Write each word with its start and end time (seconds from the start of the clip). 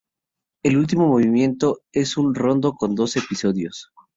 El 0.63 0.77
último 0.77 1.07
movimiento 1.07 1.81
es 1.91 2.17
un 2.17 2.33
rondó 2.33 2.73
con 2.73 2.95
dos 2.95 3.15
episodios. 3.17 3.91